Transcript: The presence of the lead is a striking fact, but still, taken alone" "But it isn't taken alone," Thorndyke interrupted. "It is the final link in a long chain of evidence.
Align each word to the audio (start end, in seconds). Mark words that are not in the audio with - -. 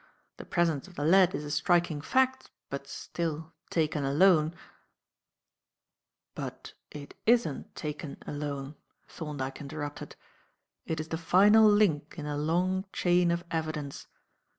The 0.37 0.45
presence 0.45 0.87
of 0.87 0.95
the 0.95 1.05
lead 1.05 1.35
is 1.35 1.43
a 1.43 1.51
striking 1.51 2.01
fact, 2.01 2.49
but 2.71 2.87
still, 2.87 3.53
taken 3.69 4.03
alone" 4.03 4.55
"But 6.33 6.73
it 6.89 7.13
isn't 7.27 7.75
taken 7.75 8.17
alone," 8.25 8.73
Thorndyke 9.07 9.61
interrupted. 9.61 10.15
"It 10.87 10.99
is 10.99 11.09
the 11.09 11.19
final 11.19 11.69
link 11.69 12.15
in 12.17 12.25
a 12.25 12.35
long 12.35 12.85
chain 12.91 13.29
of 13.29 13.43
evidence. 13.51 14.07